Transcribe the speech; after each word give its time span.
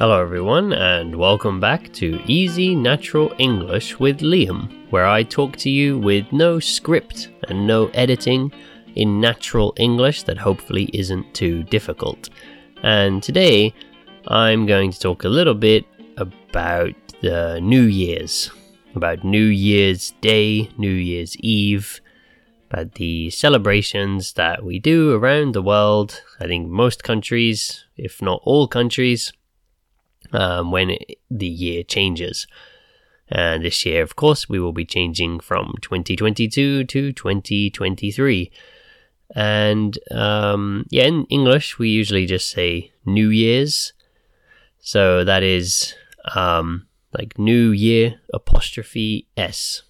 Hello, 0.00 0.18
everyone, 0.18 0.72
and 0.72 1.14
welcome 1.14 1.60
back 1.60 1.92
to 1.92 2.22
Easy 2.24 2.74
Natural 2.74 3.34
English 3.36 4.00
with 4.00 4.20
Liam, 4.20 4.90
where 4.90 5.04
I 5.04 5.22
talk 5.22 5.56
to 5.58 5.68
you 5.68 5.98
with 5.98 6.24
no 6.32 6.58
script 6.58 7.28
and 7.48 7.66
no 7.66 7.88
editing 7.88 8.50
in 8.94 9.20
natural 9.20 9.74
English 9.76 10.22
that 10.22 10.38
hopefully 10.38 10.84
isn't 10.94 11.34
too 11.34 11.64
difficult. 11.64 12.30
And 12.82 13.22
today, 13.22 13.74
I'm 14.26 14.64
going 14.64 14.90
to 14.90 14.98
talk 14.98 15.24
a 15.24 15.28
little 15.28 15.52
bit 15.52 15.84
about 16.16 16.94
the 17.20 17.60
New 17.60 17.82
Year's, 17.82 18.50
about 18.94 19.22
New 19.22 19.48
Year's 19.48 20.12
Day, 20.22 20.70
New 20.78 20.88
Year's 20.88 21.36
Eve, 21.40 22.00
about 22.70 22.94
the 22.94 23.28
celebrations 23.28 24.32
that 24.32 24.64
we 24.64 24.78
do 24.78 25.12
around 25.12 25.52
the 25.52 25.60
world. 25.60 26.22
I 26.40 26.46
think 26.46 26.70
most 26.70 27.04
countries, 27.04 27.84
if 27.98 28.22
not 28.22 28.40
all 28.44 28.66
countries, 28.66 29.34
um, 30.32 30.70
when 30.70 30.90
it, 30.90 31.18
the 31.30 31.46
year 31.46 31.82
changes. 31.82 32.46
And 33.28 33.64
this 33.64 33.86
year, 33.86 34.02
of 34.02 34.16
course, 34.16 34.48
we 34.48 34.58
will 34.58 34.72
be 34.72 34.84
changing 34.84 35.40
from 35.40 35.74
2022 35.82 36.84
to 36.84 37.12
2023. 37.12 38.50
And 39.34 39.98
um, 40.10 40.86
yeah, 40.90 41.04
in 41.04 41.26
English, 41.26 41.78
we 41.78 41.88
usually 41.88 42.26
just 42.26 42.50
say 42.50 42.92
New 43.06 43.28
Year's. 43.28 43.92
So 44.80 45.22
that 45.24 45.42
is 45.42 45.94
um, 46.34 46.88
like 47.16 47.38
New 47.38 47.70
Year 47.70 48.20
apostrophe 48.34 49.28
S. 49.36 49.82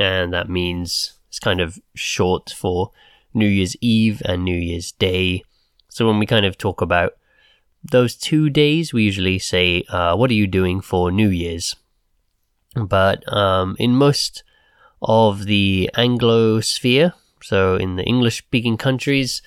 And 0.00 0.32
that 0.32 0.48
means 0.48 1.18
it's 1.28 1.38
kind 1.38 1.60
of 1.60 1.78
short 1.94 2.50
for 2.50 2.92
New 3.34 3.46
Year's 3.46 3.76
Eve 3.82 4.22
and 4.24 4.44
New 4.44 4.56
Year's 4.56 4.92
Day. 4.92 5.42
So 5.90 6.06
when 6.06 6.18
we 6.18 6.24
kind 6.26 6.46
of 6.46 6.56
talk 6.56 6.80
about 6.80 7.14
those 7.90 8.14
two 8.14 8.50
days, 8.50 8.92
we 8.92 9.02
usually 9.02 9.38
say, 9.38 9.84
uh, 9.88 10.16
What 10.16 10.30
are 10.30 10.34
you 10.34 10.46
doing 10.46 10.80
for 10.80 11.10
New 11.10 11.28
Year's? 11.28 11.76
But 12.74 13.30
um, 13.32 13.76
in 13.78 13.94
most 13.94 14.42
of 15.00 15.46
the 15.46 15.90
Anglo 15.96 16.60
sphere, 16.60 17.14
so 17.42 17.76
in 17.76 17.96
the 17.96 18.04
English 18.04 18.38
speaking 18.38 18.76
countries, 18.76 19.42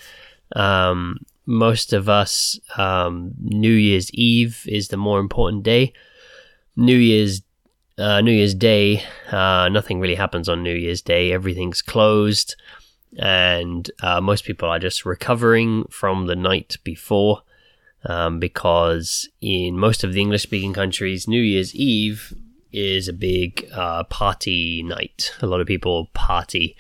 um, 0.56 1.20
most 1.46 1.94
of 1.94 2.10
us, 2.10 2.60
um, 2.78 3.34
New 3.40 3.74
Year's 3.74 4.12
Eve 4.14 4.64
is 4.68 4.88
the 4.88 4.98
more 4.98 5.20
important 5.20 5.64
day. 5.64 5.94
New 6.76 6.96
Year's 6.96 7.42
uh, 7.98 8.22
New 8.22 8.32
Year's 8.32 8.56
Day, 8.56 9.04
uh, 9.30 9.68
nothing 9.70 10.00
really 10.00 10.16
happens 10.16 10.48
on 10.48 10.64
New 10.64 10.74
Year's 10.74 11.02
Day. 11.02 11.34
Everything's 11.34 11.82
closed, 11.82 12.56
and 13.18 13.92
uh, 14.02 14.22
most 14.22 14.46
people 14.46 14.70
are 14.70 14.80
just 14.80 15.06
recovering 15.06 15.84
from 15.90 16.26
the 16.26 16.36
night 16.36 16.78
before 16.86 17.42
um, 18.06 18.40
because 18.40 19.28
in 19.42 19.78
most 19.78 20.04
of 20.04 20.14
the 20.14 20.22
English 20.22 20.44
speaking 20.44 20.74
countries, 20.74 21.28
New 21.28 21.42
Year's 21.42 21.76
Eve 21.76 22.34
is 22.72 23.08
a 23.08 23.14
big 23.14 23.68
uh, 23.74 24.04
party 24.06 24.84
night. 24.84 25.34
A 25.42 25.48
lot 25.48 25.62
of 25.62 25.68
people 25.68 26.10
party. 26.14 26.76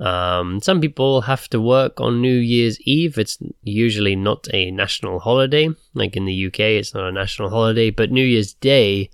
Um, 0.00 0.60
some 0.60 0.80
people 0.80 1.22
have 1.22 1.48
to 1.48 1.60
work 1.60 2.00
on 2.00 2.20
New 2.20 2.34
Year's 2.34 2.80
Eve. 2.82 3.18
It's 3.18 3.38
usually 3.62 4.16
not 4.16 4.46
a 4.52 4.70
national 4.70 5.20
holiday. 5.20 5.68
Like 5.94 6.16
in 6.16 6.24
the 6.24 6.46
UK, 6.46 6.60
it's 6.60 6.94
not 6.94 7.08
a 7.08 7.12
national 7.12 7.50
holiday, 7.50 7.90
but 7.90 8.10
New 8.10 8.24
Year's 8.24 8.54
Day 8.54 9.10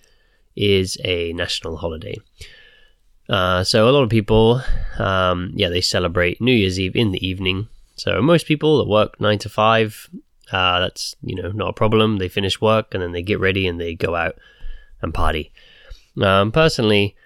is 0.56 0.98
a 1.04 1.32
national 1.32 1.78
holiday. 1.78 2.16
Uh, 3.28 3.64
so 3.64 3.88
a 3.88 3.92
lot 3.92 4.02
of 4.02 4.10
people, 4.10 4.60
um, 4.98 5.52
yeah, 5.54 5.70
they 5.70 5.80
celebrate 5.80 6.40
New 6.40 6.52
Year's 6.52 6.78
Eve 6.78 6.94
in 6.94 7.12
the 7.12 7.26
evening. 7.26 7.68
So 7.96 8.20
most 8.20 8.46
people 8.46 8.78
that 8.78 8.88
work 8.88 9.18
nine 9.20 9.38
to 9.38 9.48
five 9.48 10.10
uh, 10.52 10.80
that's 10.80 11.14
you 11.22 11.34
know 11.34 11.50
not 11.52 11.70
a 11.70 11.72
problem. 11.74 12.18
They 12.18 12.28
finish 12.28 12.60
work 12.60 12.92
and 12.92 13.02
then 13.02 13.12
they 13.12 13.22
get 13.22 13.40
ready 13.40 13.66
and 13.66 13.80
they 13.80 13.94
go 13.94 14.14
out 14.14 14.36
and 15.02 15.12
party. 15.12 15.52
Um, 16.20 16.52
personally, 16.52 17.16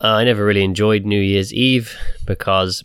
uh, 0.00 0.14
I 0.14 0.24
never 0.24 0.44
really 0.44 0.64
enjoyed 0.64 1.04
New 1.04 1.20
Year's 1.20 1.52
Eve 1.52 1.96
because 2.26 2.84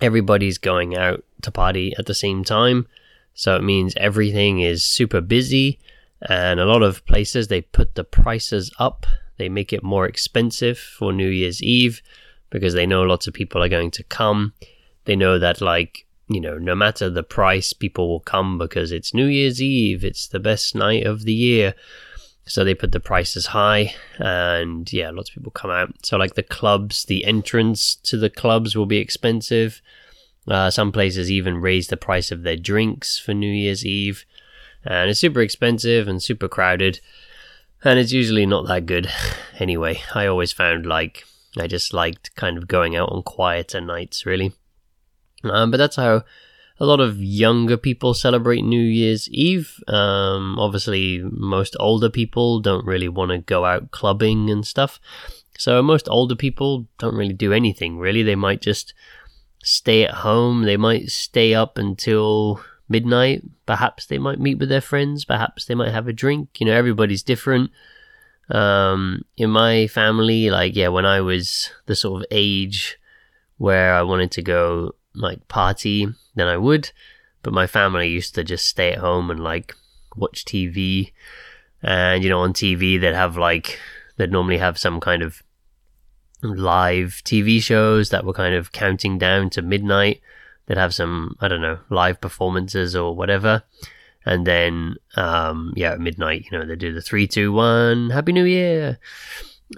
everybody's 0.00 0.58
going 0.58 0.96
out 0.96 1.24
to 1.42 1.50
party 1.50 1.94
at 1.98 2.06
the 2.06 2.14
same 2.14 2.44
time. 2.44 2.86
So 3.34 3.56
it 3.56 3.62
means 3.62 3.94
everything 3.96 4.60
is 4.60 4.84
super 4.84 5.20
busy, 5.20 5.80
and 6.28 6.60
a 6.60 6.64
lot 6.66 6.82
of 6.82 7.04
places 7.06 7.48
they 7.48 7.62
put 7.62 7.94
the 7.94 8.04
prices 8.04 8.72
up. 8.78 9.06
They 9.36 9.48
make 9.48 9.72
it 9.72 9.82
more 9.82 10.06
expensive 10.06 10.78
for 10.78 11.12
New 11.12 11.28
Year's 11.28 11.60
Eve 11.62 12.00
because 12.50 12.74
they 12.74 12.86
know 12.86 13.02
lots 13.02 13.26
of 13.26 13.34
people 13.34 13.62
are 13.62 13.68
going 13.68 13.90
to 13.90 14.04
come. 14.04 14.54
They 15.06 15.16
know 15.16 15.38
that 15.40 15.60
like 15.60 16.06
you 16.28 16.40
know, 16.40 16.58
no 16.58 16.74
matter 16.74 17.10
the 17.10 17.22
price, 17.22 17.72
people 17.72 18.08
will 18.08 18.20
come 18.20 18.58
because 18.58 18.92
it's 18.92 19.14
New 19.14 19.26
Year's 19.26 19.60
Eve, 19.60 20.04
it's 20.04 20.26
the 20.26 20.40
best 20.40 20.74
night 20.74 21.06
of 21.06 21.24
the 21.24 21.34
year. 21.34 21.74
So 22.46 22.62
they 22.62 22.74
put 22.74 22.92
the 22.92 23.00
prices 23.00 23.46
high, 23.46 23.94
and 24.18 24.90
yeah, 24.92 25.10
lots 25.10 25.30
of 25.30 25.34
people 25.34 25.50
come 25.50 25.70
out. 25.70 25.94
So, 26.04 26.18
like 26.18 26.34
the 26.34 26.42
clubs, 26.42 27.06
the 27.06 27.24
entrance 27.24 27.94
to 27.96 28.18
the 28.18 28.28
clubs 28.28 28.76
will 28.76 28.84
be 28.84 28.98
expensive. 28.98 29.80
Uh, 30.46 30.70
some 30.70 30.92
places 30.92 31.30
even 31.30 31.56
raise 31.56 31.88
the 31.88 31.96
price 31.96 32.30
of 32.30 32.42
their 32.42 32.56
drinks 32.56 33.18
for 33.18 33.32
New 33.32 33.50
Year's 33.50 33.86
Eve, 33.86 34.26
and 34.84 35.08
it's 35.08 35.20
super 35.20 35.40
expensive 35.40 36.06
and 36.06 36.22
super 36.22 36.46
crowded. 36.46 37.00
And 37.82 37.98
it's 37.98 38.12
usually 38.12 38.46
not 38.46 38.66
that 38.68 38.86
good. 38.86 39.10
Anyway, 39.58 40.02
I 40.14 40.26
always 40.26 40.52
found 40.52 40.84
like 40.84 41.24
I 41.56 41.66
just 41.66 41.94
liked 41.94 42.34
kind 42.34 42.58
of 42.58 42.66
going 42.66 42.96
out 42.96 43.10
on 43.10 43.22
quieter 43.22 43.80
nights, 43.80 44.26
really. 44.26 44.52
Um, 45.50 45.70
but 45.70 45.76
that's 45.76 45.96
how 45.96 46.24
a 46.80 46.86
lot 46.86 47.00
of 47.00 47.22
younger 47.22 47.76
people 47.76 48.14
celebrate 48.14 48.62
New 48.62 48.82
Year's 48.82 49.28
Eve. 49.30 49.82
Um, 49.86 50.58
obviously, 50.58 51.20
most 51.22 51.76
older 51.78 52.10
people 52.10 52.60
don't 52.60 52.86
really 52.86 53.08
want 53.08 53.30
to 53.30 53.38
go 53.38 53.64
out 53.64 53.90
clubbing 53.90 54.50
and 54.50 54.66
stuff. 54.66 55.00
So, 55.56 55.80
most 55.82 56.08
older 56.08 56.34
people 56.34 56.88
don't 56.98 57.14
really 57.14 57.32
do 57.32 57.52
anything, 57.52 57.98
really. 57.98 58.22
They 58.22 58.34
might 58.34 58.60
just 58.60 58.92
stay 59.62 60.04
at 60.04 60.14
home. 60.14 60.64
They 60.64 60.76
might 60.76 61.10
stay 61.10 61.54
up 61.54 61.78
until 61.78 62.60
midnight. 62.88 63.42
Perhaps 63.66 64.06
they 64.06 64.18
might 64.18 64.40
meet 64.40 64.58
with 64.58 64.68
their 64.68 64.80
friends. 64.80 65.24
Perhaps 65.24 65.66
they 65.66 65.76
might 65.76 65.92
have 65.92 66.08
a 66.08 66.12
drink. 66.12 66.60
You 66.60 66.66
know, 66.66 66.74
everybody's 66.74 67.22
different. 67.22 67.70
Um, 68.50 69.22
in 69.36 69.50
my 69.50 69.86
family, 69.86 70.50
like, 70.50 70.74
yeah, 70.74 70.88
when 70.88 71.06
I 71.06 71.20
was 71.20 71.70
the 71.86 71.94
sort 71.94 72.22
of 72.22 72.26
age 72.30 72.98
where 73.56 73.94
I 73.94 74.02
wanted 74.02 74.32
to 74.32 74.42
go 74.42 74.94
like 75.14 75.46
party 75.48 76.08
than 76.34 76.46
I 76.48 76.56
would. 76.56 76.90
But 77.42 77.52
my 77.52 77.66
family 77.66 78.08
used 78.08 78.34
to 78.34 78.44
just 78.44 78.66
stay 78.66 78.92
at 78.92 78.98
home 78.98 79.30
and 79.30 79.40
like 79.40 79.74
watch 80.16 80.44
TV. 80.44 81.12
And 81.82 82.22
you 82.22 82.30
know, 82.30 82.40
on 82.40 82.52
TV 82.52 83.00
they'd 83.00 83.14
have 83.14 83.36
like 83.36 83.78
they'd 84.16 84.32
normally 84.32 84.58
have 84.58 84.78
some 84.78 85.00
kind 85.00 85.22
of 85.22 85.42
live 86.42 87.22
TV 87.24 87.62
shows 87.62 88.10
that 88.10 88.24
were 88.24 88.32
kind 88.32 88.54
of 88.54 88.72
counting 88.72 89.18
down 89.18 89.50
to 89.50 89.62
midnight. 89.62 90.20
They'd 90.66 90.78
have 90.78 90.94
some 90.94 91.36
I 91.40 91.48
don't 91.48 91.62
know 91.62 91.78
live 91.90 92.20
performances 92.20 92.96
or 92.96 93.14
whatever. 93.14 93.62
And 94.26 94.46
then, 94.46 94.96
um, 95.16 95.74
yeah, 95.76 95.92
at 95.92 96.00
midnight, 96.00 96.46
you 96.50 96.58
know, 96.58 96.64
they 96.64 96.76
do 96.76 96.94
the 96.94 97.02
three, 97.02 97.26
two, 97.26 97.52
one, 97.52 98.08
Happy 98.08 98.32
New 98.32 98.44
Year. 98.44 98.98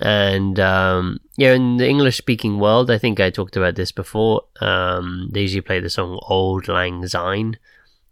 And 0.00 0.58
um, 0.60 1.20
yeah, 1.36 1.54
in 1.54 1.76
the 1.76 1.88
English 1.88 2.16
speaking 2.18 2.58
world, 2.58 2.90
I 2.90 2.98
think 2.98 3.20
I 3.20 3.30
talked 3.30 3.56
about 3.56 3.76
this 3.76 3.92
before. 3.92 4.42
Um, 4.60 5.30
they 5.32 5.42
usually 5.42 5.60
play 5.62 5.80
the 5.80 5.90
song 5.90 6.18
Auld 6.28 6.68
Lang 6.68 7.06
Syne, 7.06 7.58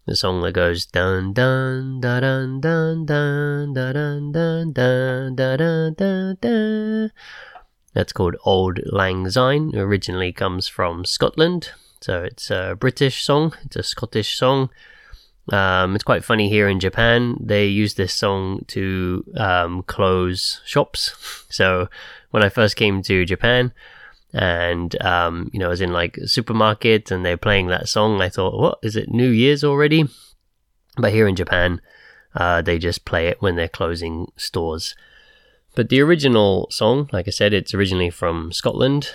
the 0.06 0.16
song 0.16 0.40
that 0.42 0.52
goes 0.52 0.86
dun 0.86 1.32
dun 1.32 2.00
dun 2.00 2.60
dun 2.60 3.06
dun 3.06 3.74
dun 3.74 4.32
dun 4.32 4.72
dun 4.72 5.34
da 5.34 5.56
dun 5.56 5.94
dun 5.94 6.36
dun. 6.40 7.10
That's 7.92 8.12
called 8.12 8.36
Auld 8.46 8.82
Lang 8.86 9.28
Syne. 9.28 9.72
Originally 9.74 10.32
comes 10.32 10.68
from 10.68 11.04
Scotland, 11.04 11.70
so 12.00 12.22
it's 12.22 12.50
a 12.50 12.76
British 12.78 13.24
song. 13.24 13.54
It's 13.64 13.76
a 13.76 13.82
Scottish 13.82 14.36
song. 14.36 14.70
Um, 15.50 15.94
it's 15.94 16.04
quite 16.04 16.24
funny 16.24 16.48
here 16.48 16.68
in 16.68 16.80
Japan. 16.80 17.36
They 17.38 17.66
use 17.66 17.94
this 17.94 18.14
song 18.14 18.64
to 18.68 19.24
um, 19.36 19.82
close 19.82 20.60
shops. 20.64 21.14
So 21.54 21.88
when 22.32 22.42
I 22.42 22.48
first 22.48 22.74
came 22.74 23.00
to 23.02 23.24
Japan, 23.24 23.72
and 24.32 25.00
um, 25.00 25.50
you 25.52 25.60
know, 25.60 25.66
I 25.66 25.68
was 25.68 25.80
in 25.80 25.92
like 25.92 26.16
a 26.16 26.26
supermarket, 26.26 27.12
and 27.12 27.24
they're 27.24 27.36
playing 27.36 27.68
that 27.68 27.88
song. 27.88 28.20
I 28.20 28.28
thought, 28.28 28.58
what 28.58 28.78
is 28.82 28.96
it? 28.96 29.08
New 29.08 29.28
Year's 29.28 29.62
already? 29.62 30.08
But 30.96 31.12
here 31.12 31.28
in 31.28 31.36
Japan, 31.36 31.80
uh, 32.34 32.60
they 32.60 32.80
just 32.80 33.04
play 33.04 33.28
it 33.28 33.40
when 33.40 33.54
they're 33.54 33.68
closing 33.68 34.32
stores. 34.36 34.96
But 35.76 35.90
the 35.90 36.00
original 36.00 36.68
song, 36.70 37.08
like 37.12 37.28
I 37.28 37.30
said, 37.30 37.52
it's 37.52 37.72
originally 37.72 38.10
from 38.10 38.50
Scotland. 38.50 39.10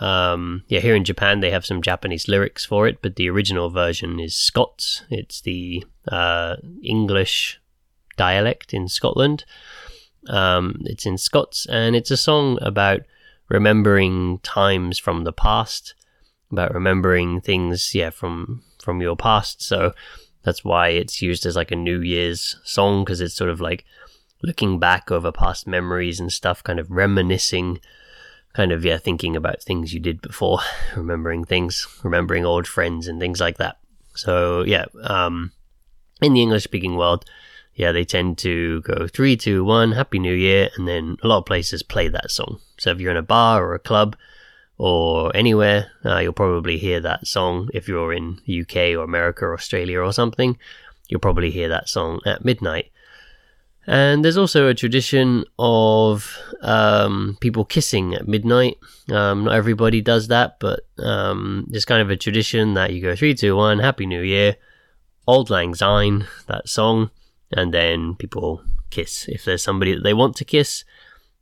Um, 0.00 0.64
yeah, 0.68 0.80
here 0.80 0.94
in 0.94 1.04
Japan 1.04 1.40
they 1.40 1.50
have 1.50 1.66
some 1.66 1.82
Japanese 1.82 2.28
lyrics 2.28 2.64
for 2.64 2.86
it, 2.86 2.98
but 3.02 3.16
the 3.16 3.28
original 3.30 3.70
version 3.70 4.20
is 4.20 4.34
Scots. 4.34 5.02
It's 5.10 5.40
the 5.40 5.84
uh, 6.08 6.56
English 6.82 7.60
dialect 8.16 8.74
in 8.74 8.88
Scotland. 8.88 9.44
Um, 10.28 10.80
it's 10.84 11.06
in 11.06 11.18
Scots, 11.18 11.66
and 11.66 11.94
it's 11.94 12.10
a 12.10 12.16
song 12.16 12.58
about 12.62 13.02
remembering 13.48 14.38
times 14.38 14.98
from 14.98 15.24
the 15.24 15.32
past, 15.32 15.94
about 16.50 16.74
remembering 16.74 17.40
things, 17.40 17.94
yeah, 17.94 18.10
from 18.10 18.62
from 18.82 19.00
your 19.00 19.16
past. 19.16 19.62
So 19.62 19.92
that's 20.42 20.64
why 20.64 20.88
it's 20.88 21.22
used 21.22 21.46
as 21.46 21.56
like 21.56 21.70
a 21.70 21.76
New 21.76 22.00
Year's 22.00 22.56
song 22.64 23.04
because 23.04 23.20
it's 23.20 23.34
sort 23.34 23.50
of 23.50 23.60
like 23.60 23.84
looking 24.42 24.78
back 24.78 25.10
over 25.10 25.32
past 25.32 25.66
memories 25.66 26.20
and 26.20 26.32
stuff, 26.32 26.62
kind 26.62 26.78
of 26.78 26.90
reminiscing, 26.90 27.80
kind 28.54 28.72
of, 28.72 28.84
yeah, 28.84 28.98
thinking 28.98 29.36
about 29.36 29.62
things 29.62 29.92
you 29.92 30.00
did 30.00 30.22
before, 30.22 30.60
remembering 30.96 31.44
things, 31.44 31.86
remembering 32.02 32.46
old 32.46 32.66
friends 32.66 33.08
and 33.08 33.20
things 33.20 33.40
like 33.40 33.58
that. 33.58 33.78
So, 34.14 34.62
yeah, 34.62 34.86
um, 35.02 35.52
in 36.22 36.34
the 36.34 36.42
English 36.42 36.64
speaking 36.64 36.96
world, 36.96 37.24
yeah, 37.74 37.90
they 37.90 38.04
tend 38.04 38.38
to 38.38 38.82
go 38.82 39.08
three, 39.08 39.36
two, 39.36 39.64
one, 39.64 39.92
Happy 39.92 40.20
New 40.20 40.32
Year, 40.34 40.70
and 40.76 40.86
then 40.86 41.16
a 41.22 41.28
lot 41.28 41.38
of 41.38 41.46
places 41.46 41.82
play 41.82 42.06
that 42.08 42.30
song. 42.30 42.60
So 42.78 42.90
if 42.90 43.00
you're 43.00 43.10
in 43.10 43.16
a 43.16 43.22
bar 43.22 43.64
or 43.64 43.74
a 43.74 43.80
club 43.80 44.16
or 44.78 45.34
anywhere, 45.36 45.90
uh, 46.04 46.18
you'll 46.18 46.32
probably 46.32 46.78
hear 46.78 47.00
that 47.00 47.26
song. 47.26 47.68
If 47.74 47.88
you're 47.88 48.12
in 48.12 48.40
the 48.46 48.62
UK 48.62 48.96
or 48.96 49.02
America 49.02 49.44
or 49.44 49.54
Australia 49.54 50.00
or 50.00 50.12
something, 50.12 50.56
you'll 51.08 51.20
probably 51.20 51.50
hear 51.50 51.68
that 51.68 51.88
song 51.88 52.20
at 52.24 52.44
midnight. 52.44 52.92
And 53.86 54.24
there's 54.24 54.38
also 54.38 54.68
a 54.68 54.74
tradition 54.74 55.44
of 55.58 56.36
um, 56.62 57.36
people 57.40 57.64
kissing 57.64 58.14
at 58.14 58.26
midnight. 58.26 58.78
Um, 59.10 59.44
not 59.44 59.54
everybody 59.54 60.00
does 60.00 60.28
that, 60.28 60.58
but 60.58 60.86
um, 60.98 61.70
kind 61.86 62.00
of 62.00 62.10
a 62.10 62.16
tradition 62.16 62.74
that 62.74 62.92
you 62.92 63.02
go 63.02 63.14
three, 63.14 63.34
two, 63.34 63.56
one, 63.56 63.78
Happy 63.78 64.06
New 64.06 64.22
Year, 64.22 64.56
Auld 65.28 65.50
Lang 65.50 65.74
Syne, 65.74 66.26
that 66.46 66.68
song, 66.68 67.10
and 67.52 67.74
then 67.74 68.14
people 68.14 68.62
kiss. 68.90 69.28
If 69.28 69.44
there's 69.44 69.62
somebody 69.62 69.94
that 69.94 70.02
they 70.02 70.14
want 70.14 70.36
to 70.36 70.44
kiss, 70.44 70.84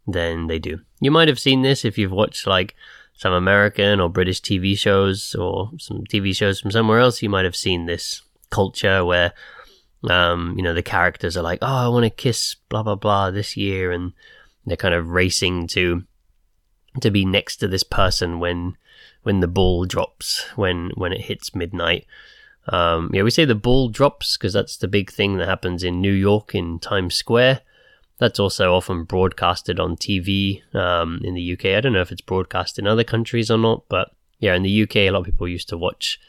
then 0.06 0.48
they 0.48 0.58
do. 0.58 0.80
You 1.00 1.10
might 1.10 1.28
have 1.28 1.38
seen 1.38 1.62
this 1.62 1.84
if 1.84 1.96
you've 1.96 2.10
watched 2.10 2.46
like 2.46 2.74
some 3.14 3.32
American 3.32 4.00
or 4.00 4.08
British 4.08 4.40
TV 4.40 4.76
shows 4.76 5.34
or 5.36 5.70
some 5.78 6.04
TV 6.04 6.34
shows 6.34 6.60
from 6.60 6.72
somewhere 6.72 6.98
else. 6.98 7.22
You 7.22 7.30
might 7.30 7.44
have 7.44 7.56
seen 7.56 7.86
this 7.86 8.22
culture 8.50 9.04
where 9.04 9.32
um, 10.10 10.54
you 10.56 10.62
know, 10.62 10.74
the 10.74 10.82
characters 10.82 11.36
are 11.36 11.42
like, 11.42 11.60
oh, 11.62 11.86
I 11.86 11.88
want 11.88 12.04
to 12.04 12.10
kiss 12.10 12.56
blah 12.68 12.82
blah 12.82 12.96
blah 12.96 13.30
this 13.30 13.56
year, 13.56 13.92
and 13.92 14.12
they're 14.66 14.76
kind 14.76 14.94
of 14.94 15.08
racing 15.08 15.66
to 15.68 16.04
to 17.00 17.10
be 17.10 17.24
next 17.24 17.56
to 17.58 17.68
this 17.68 17.82
person 17.82 18.38
when 18.38 18.76
when 19.22 19.40
the 19.40 19.48
ball 19.48 19.84
drops 19.84 20.44
when 20.56 20.90
when 20.94 21.12
it 21.12 21.22
hits 21.22 21.54
midnight. 21.54 22.06
Um, 22.68 23.10
yeah, 23.12 23.22
we 23.22 23.30
say 23.30 23.44
the 23.44 23.54
ball 23.54 23.88
drops 23.88 24.36
because 24.36 24.52
that's 24.52 24.76
the 24.76 24.88
big 24.88 25.10
thing 25.10 25.36
that 25.36 25.48
happens 25.48 25.82
in 25.82 26.00
New 26.00 26.12
York 26.12 26.54
in 26.54 26.78
Times 26.78 27.14
Square. 27.14 27.60
That's 28.18 28.38
also 28.38 28.74
often 28.74 29.02
broadcasted 29.02 29.80
on 29.80 29.96
TV 29.96 30.62
um, 30.74 31.20
in 31.24 31.34
the 31.34 31.52
UK. 31.54 31.66
I 31.66 31.80
don't 31.80 31.92
know 31.92 32.02
if 32.02 32.12
it's 32.12 32.20
broadcast 32.20 32.78
in 32.78 32.86
other 32.86 33.02
countries 33.02 33.50
or 33.50 33.58
not, 33.58 33.84
but 33.88 34.12
yeah, 34.38 34.54
in 34.54 34.62
the 34.62 34.82
UK, 34.82 34.96
a 34.96 35.10
lot 35.10 35.20
of 35.20 35.24
people 35.26 35.48
used 35.48 35.68
to 35.70 35.78
watch. 35.78 36.20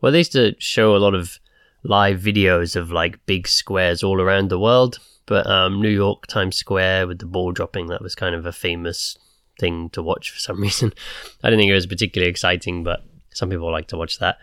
Well, 0.00 0.12
they 0.12 0.18
used 0.18 0.32
to 0.32 0.54
show 0.58 0.96
a 0.96 0.98
lot 0.98 1.14
of 1.14 1.38
live 1.84 2.20
videos 2.20 2.76
of 2.76 2.90
like 2.90 3.24
big 3.26 3.48
squares 3.48 4.02
all 4.02 4.20
around 4.20 4.48
the 4.48 4.58
world. 4.58 4.98
But 5.26 5.46
um, 5.46 5.80
New 5.80 5.88
York 5.88 6.26
Times 6.26 6.56
Square 6.56 7.06
with 7.06 7.18
the 7.18 7.26
ball 7.26 7.52
dropping, 7.52 7.86
that 7.88 8.02
was 8.02 8.14
kind 8.14 8.34
of 8.34 8.44
a 8.44 8.52
famous 8.52 9.16
thing 9.58 9.90
to 9.90 10.02
watch 10.02 10.30
for 10.30 10.38
some 10.38 10.60
reason. 10.66 10.92
I 11.42 11.50
do 11.50 11.56
not 11.56 11.60
think 11.60 11.70
it 11.70 11.74
was 11.74 11.86
particularly 11.86 12.30
exciting, 12.30 12.84
but 12.84 13.04
some 13.30 13.50
people 13.50 13.70
like 13.70 13.88
to 13.88 13.96
watch 13.96 14.18
that. 14.18 14.38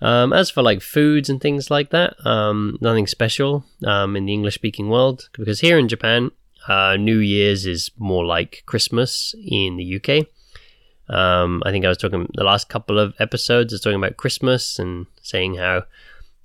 Um, 0.00 0.32
as 0.32 0.50
for 0.50 0.62
like 0.62 0.82
foods 0.82 1.30
and 1.30 1.40
things 1.40 1.70
like 1.70 1.90
that, 1.90 2.14
um, 2.26 2.78
nothing 2.80 3.06
special 3.06 3.64
um, 3.86 4.16
in 4.16 4.26
the 4.26 4.32
English 4.32 4.54
speaking 4.54 4.88
world 4.88 5.28
because 5.32 5.60
here 5.60 5.78
in 5.78 5.88
Japan, 5.88 6.30
uh, 6.68 6.96
New 6.96 7.18
Year's 7.18 7.64
is 7.64 7.90
more 7.98 8.24
like 8.24 8.64
Christmas 8.66 9.34
in 9.46 9.76
the 9.76 9.96
UK. 9.96 10.26
Um, 11.14 11.62
I 11.64 11.70
think 11.70 11.84
I 11.84 11.88
was 11.88 11.98
talking 11.98 12.28
the 12.34 12.44
last 12.44 12.68
couple 12.68 12.98
of 12.98 13.14
episodes, 13.18 13.72
I 13.72 13.74
was 13.74 13.80
talking 13.82 13.98
about 13.98 14.16
Christmas 14.16 14.78
and 14.78 15.06
saying 15.22 15.56
how 15.56 15.84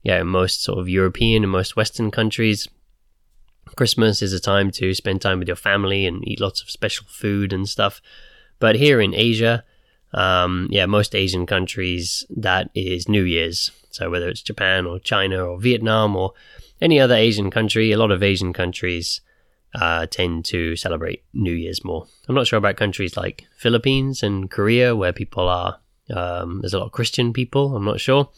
yeah, 0.03 0.21
in 0.21 0.27
most 0.27 0.63
sort 0.63 0.79
of 0.79 0.89
European 0.89 1.43
and 1.43 1.51
most 1.51 1.75
Western 1.75 2.11
countries, 2.11 2.67
Christmas 3.75 4.21
is 4.21 4.33
a 4.33 4.39
time 4.39 4.71
to 4.71 4.93
spend 4.93 5.21
time 5.21 5.39
with 5.39 5.47
your 5.47 5.55
family 5.55 6.05
and 6.05 6.27
eat 6.27 6.39
lots 6.39 6.61
of 6.61 6.69
special 6.69 7.05
food 7.09 7.53
and 7.53 7.67
stuff. 7.67 8.01
But 8.59 8.75
here 8.75 8.99
in 8.99 9.13
Asia, 9.13 9.63
um, 10.13 10.67
yeah, 10.71 10.85
most 10.85 11.15
Asian 11.15 11.45
countries, 11.45 12.25
that 12.29 12.69
is 12.73 13.07
New 13.07 13.23
Year's. 13.23 13.71
So 13.91 14.09
whether 14.09 14.29
it's 14.29 14.41
Japan 14.41 14.85
or 14.85 14.99
China 14.99 15.45
or 15.45 15.59
Vietnam 15.59 16.15
or 16.15 16.33
any 16.81 16.99
other 16.99 17.15
Asian 17.15 17.51
country, 17.51 17.91
a 17.91 17.97
lot 17.97 18.11
of 18.11 18.23
Asian 18.23 18.53
countries 18.53 19.21
uh, 19.75 20.07
tend 20.07 20.45
to 20.45 20.75
celebrate 20.75 21.23
New 21.33 21.53
Year's 21.53 21.83
more. 21.83 22.07
I'm 22.27 22.35
not 22.35 22.47
sure 22.47 22.57
about 22.57 22.77
countries 22.77 23.15
like 23.15 23.45
Philippines 23.57 24.23
and 24.23 24.49
Korea 24.49 24.95
where 24.95 25.13
people 25.13 25.47
are, 25.47 25.79
um, 26.13 26.61
there's 26.61 26.73
a 26.73 26.79
lot 26.79 26.87
of 26.87 26.91
Christian 26.91 27.33
people. 27.33 27.75
I'm 27.75 27.85
not 27.85 27.99
sure. 27.99 28.29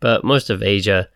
But 0.00 0.24
most 0.24 0.50
of 0.50 0.62
Asia 0.62 1.08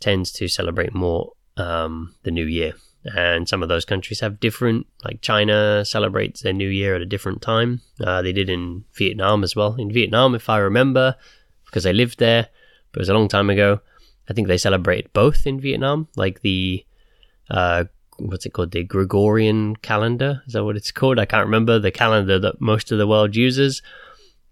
tends 0.00 0.30
to 0.32 0.48
celebrate 0.48 0.94
more 0.94 1.32
um, 1.56 2.14
the 2.22 2.30
New 2.30 2.46
Year. 2.46 2.74
And 3.04 3.48
some 3.48 3.62
of 3.62 3.68
those 3.68 3.84
countries 3.84 4.20
have 4.20 4.40
different, 4.40 4.86
like 5.04 5.20
China 5.22 5.84
celebrates 5.84 6.42
their 6.42 6.52
New 6.52 6.68
Year 6.68 6.94
at 6.94 7.02
a 7.02 7.06
different 7.06 7.42
time. 7.42 7.80
Uh, 8.00 8.22
they 8.22 8.32
did 8.32 8.50
in 8.50 8.84
Vietnam 8.94 9.44
as 9.44 9.56
well. 9.56 9.74
In 9.76 9.90
Vietnam, 9.92 10.34
if 10.34 10.48
I 10.48 10.58
remember, 10.58 11.16
because 11.64 11.86
I 11.86 11.92
lived 11.92 12.18
there, 12.18 12.48
but 12.92 12.98
it 12.98 13.02
was 13.02 13.08
a 13.08 13.14
long 13.14 13.28
time 13.28 13.50
ago, 13.50 13.80
I 14.28 14.34
think 14.34 14.48
they 14.48 14.58
celebrate 14.58 15.12
both 15.12 15.46
in 15.46 15.60
Vietnam, 15.60 16.08
like 16.16 16.42
the 16.42 16.84
uh, 17.48 17.84
what's 18.18 18.44
it 18.44 18.52
called? 18.52 18.72
The 18.72 18.84
Gregorian 18.84 19.76
calendar. 19.76 20.42
Is 20.46 20.52
that 20.52 20.64
what 20.64 20.76
it's 20.76 20.90
called? 20.90 21.18
I 21.18 21.24
can't 21.24 21.46
remember 21.46 21.78
the 21.78 21.90
calendar 21.90 22.38
that 22.38 22.60
most 22.60 22.92
of 22.92 22.98
the 22.98 23.06
world 23.06 23.36
uses 23.36 23.80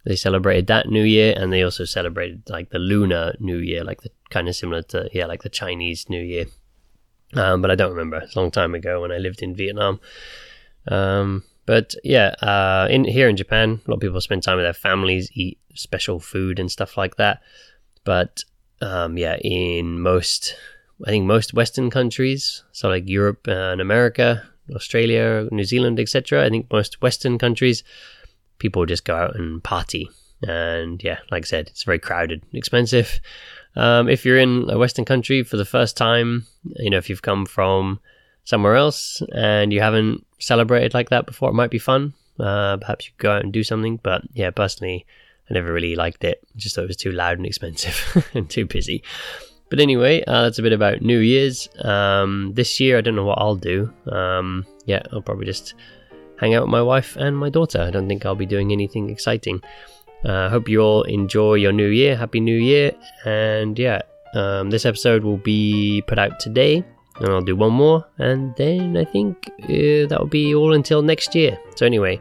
they 0.07 0.15
celebrated 0.15 0.69
that 0.69 0.89
New 0.89 1.03
Year, 1.03 1.35
and 1.37 1.53
they 1.53 1.63
also 1.63 1.85
celebrated 1.85 2.49
like 2.49 2.71
the 2.71 2.79
Lunar 2.79 3.35
New 3.41 3.59
Year, 3.59 3.83
like 3.83 4.03
the 4.03 4.11
kind 4.31 4.49
of 4.49 4.55
similar 4.55 4.83
to 4.83 5.11
yeah, 5.13 5.27
like 5.27 5.43
the 5.43 5.49
Chinese 5.49 6.09
New 6.09 6.23
Year. 6.23 6.47
Um, 7.35 7.61
but 7.61 7.73
I 7.73 7.75
don't 7.75 7.91
remember. 7.91 8.19
It's 8.19 8.37
a 8.37 8.41
long 8.41 8.53
time 8.53 8.75
ago 8.75 9.01
when 9.01 9.11
I 9.11 9.19
lived 9.19 9.43
in 9.43 9.57
Vietnam. 9.57 10.01
Um, 10.87 11.43
but 11.67 11.97
yeah, 12.05 12.29
uh, 12.41 12.87
in 12.89 13.05
here 13.05 13.29
in 13.29 13.37
Japan, 13.37 13.81
a 13.85 13.91
lot 13.91 13.97
of 13.97 14.01
people 14.01 14.21
spend 14.21 14.45
time 14.45 14.57
with 14.57 14.65
their 14.65 14.73
families, 14.73 15.29
eat 15.35 15.59
special 15.75 16.21
food 16.21 16.61
and 16.61 16.71
stuff 16.71 16.97
like 16.97 17.17
that. 17.17 17.43
But 18.05 18.45
um, 18.81 19.19
yeah, 19.19 19.37
in 19.41 20.01
most, 20.01 20.55
I 21.05 21.11
think 21.11 21.27
most 21.27 21.53
Western 21.53 21.91
countries, 21.91 22.63
so 22.71 22.89
like 22.89 23.09
Europe 23.09 23.49
and 23.49 23.81
America, 23.81 24.45
Australia, 24.73 25.49
New 25.51 25.65
Zealand, 25.65 25.99
etc. 25.99 26.47
I 26.47 26.49
think 26.49 26.71
most 26.71 27.03
Western 27.03 27.39
countries 27.39 27.83
people 28.59 28.87
just 28.87 29.05
go 29.05 29.17
out 29.17 29.37
and 29.37 29.63
party. 29.63 30.11
And 30.43 31.03
yeah, 31.03 31.19
like 31.31 31.45
I 31.45 31.47
said, 31.47 31.69
it's 31.69 31.85
very 31.85 31.99
crowded, 31.99 32.43
expensive. 32.53 33.21
Um, 33.75 34.09
if 34.09 34.25
you're 34.25 34.39
in 34.39 34.69
a 34.71 34.79
Western 34.79 35.05
country 35.05 35.43
for 35.43 35.57
the 35.57 35.65
first 35.65 35.97
time, 35.97 36.47
you 36.77 36.91
know, 36.91 36.99
if 36.99 37.11
you've 37.11 37.23
come 37.23 37.47
from 37.47 38.01
somewhere 38.45 38.77
else 38.77 39.23
and 39.35 39.73
you 39.73 39.81
haven't 39.81 40.25
celebrated 40.39 40.95
like 40.95 41.11
that 41.11 41.27
before, 41.27 41.51
it 41.51 41.55
might 41.55 41.71
be 41.71 41.79
fun. 41.79 42.15
Uh, 42.39 42.77
perhaps 42.79 43.07
you 43.07 43.13
go 43.19 43.33
out 43.33 43.43
and 43.43 43.53
do 43.53 43.63
something. 43.63 43.99
But 44.03 44.23
yeah, 44.33 44.51
personally, 44.51 45.07
I 45.51 45.55
never 45.55 45.73
really 45.73 45.95
liked 45.95 46.25
it. 46.25 46.47
Just 46.57 46.75
thought 46.75 46.85
it 46.85 46.89
was 46.89 46.97
too 46.97 47.13
loud 47.13 47.39
and 47.39 47.47
expensive 47.47 48.29
and 48.35 48.49
too 48.49 48.67
busy. 48.67 49.03
But 49.69 49.81
anyway, 49.81 50.23
uh, 50.27 50.43
that's 50.43 50.59
a 50.59 50.63
bit 50.63 50.73
about 50.73 51.03
New 51.03 51.19
Year's. 51.19 51.69
Um, 51.85 52.53
this 52.55 52.79
year, 52.79 52.99
I 52.99 53.01
don't 53.01 53.17
know 53.17 53.25
what 53.25 53.39
I'll 53.39 53.57
do. 53.57 53.93
Um, 54.11 54.65
yeah, 54.85 55.03
I'll 55.13 55.23
probably 55.23 55.47
just 55.47 55.75
hang 56.39 56.55
out 56.55 56.63
with 56.63 56.71
my 56.71 56.83
wife 56.83 57.17
and 57.17 57.37
my 57.37 57.51
daughter. 57.51 57.81
I 57.81 57.91
don't 57.91 58.09
think 58.09 58.25
I'll 58.25 58.35
be 58.35 58.47
doing 58.47 58.73
anything 58.73 59.11
exciting. 59.11 59.63
I 60.25 60.29
uh, 60.29 60.51
hope 60.51 60.69
you 60.69 60.81
all 60.81 61.03
enjoy 61.03 61.55
your 61.55 61.73
new 61.73 61.89
year. 61.89 62.17
Happy 62.17 62.41
New 62.41 62.57
Year. 62.57 62.93
And 63.25 63.79
yeah, 63.79 64.03
um, 64.35 64.71
this 64.71 64.85
episode 64.85 65.23
will 65.23 65.37
be 65.37 66.03
put 66.07 66.19
out 66.19 66.41
today. 66.41 66.85
And 67.21 67.29
I'll 67.29 67.43
do 67.43 67.57
one 67.57 67.73
more. 67.73 68.05
And 68.19 68.55
then 68.57 68.97
I 68.97 69.05
think 69.05 69.51
uh, 69.63 70.09
that 70.09 70.17
will 70.19 70.27
be 70.27 70.55
all 70.55 70.75
until 70.75 71.03
next 71.03 71.35
year. 71.35 71.59
So, 71.77 71.87
anyway, 71.87 72.21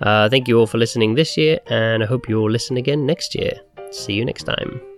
uh, 0.00 0.28
thank 0.28 0.48
you 0.48 0.58
all 0.58 0.66
for 0.66 0.78
listening 0.78 1.14
this 1.14 1.36
year. 1.36 1.60
And 1.66 2.02
I 2.02 2.06
hope 2.06 2.28
you 2.28 2.40
all 2.40 2.50
listen 2.50 2.76
again 2.76 3.06
next 3.06 3.34
year. 3.34 3.52
See 3.90 4.14
you 4.14 4.24
next 4.24 4.44
time. 4.44 4.91